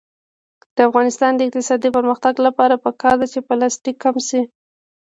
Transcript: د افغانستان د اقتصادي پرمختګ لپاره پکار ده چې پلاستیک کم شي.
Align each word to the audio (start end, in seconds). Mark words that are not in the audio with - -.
د 0.75 0.77
افغانستان 0.89 1.31
د 1.35 1.41
اقتصادي 1.47 1.89
پرمختګ 1.97 2.33
لپاره 2.47 2.81
پکار 2.85 3.15
ده 3.21 3.27
چې 3.33 3.39
پلاستیک 3.47 3.95
کم 4.03 4.15
شي. 4.27 4.41